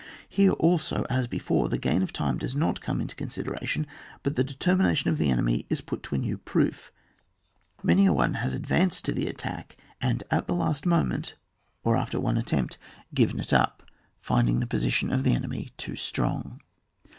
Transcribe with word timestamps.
Here 0.27 0.53
also, 0.53 1.05
as 1.11 1.27
before, 1.27 1.69
the 1.69 1.77
gain 1.77 2.01
of 2.01 2.11
time 2.11 2.39
does 2.39 2.55
not 2.55 2.81
come 2.81 3.01
into 3.01 3.15
consideration, 3.15 3.85
but 4.23 4.35
the 4.35 4.43
determination 4.43 5.11
of 5.11 5.19
the 5.19 5.29
enemy 5.29 5.67
is 5.69 5.79
put 5.81 6.01
to 6.01 6.15
a 6.15 6.17
new 6.17 6.39
proof; 6.39 6.91
many 7.83 8.07
a 8.07 8.11
one 8.11 8.33
has 8.33 8.55
ad 8.55 8.63
vanced 8.65 9.03
to 9.03 9.11
the 9.11 9.27
attack, 9.27 9.77
and 10.01 10.23
at 10.31 10.47
the 10.47 10.55
last 10.55 10.87
moment, 10.87 11.35
or 11.83 11.95
after 11.95 12.19
one 12.19 12.39
attempt 12.39 12.79
given 13.13 13.39
it 13.39 13.53
up, 13.53 13.83
finding 14.19 14.59
the 14.59 14.65
position 14.65 15.11
of 15.11 15.21
the 15.21 15.35
enemy 15.35 15.69
too 15.77 15.95
strong. 15.95 16.61